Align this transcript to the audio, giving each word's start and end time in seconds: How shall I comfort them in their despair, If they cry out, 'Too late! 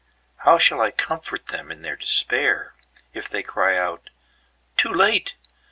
How 0.37 0.57
shall 0.57 0.81
I 0.81 0.89
comfort 0.89 1.49
them 1.49 1.71
in 1.71 1.83
their 1.83 1.95
despair, 1.95 2.73
If 3.13 3.29
they 3.29 3.43
cry 3.43 3.77
out, 3.77 4.09
'Too 4.75 4.91
late! 4.91 5.35